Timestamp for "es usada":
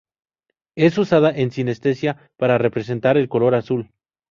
0.75-1.29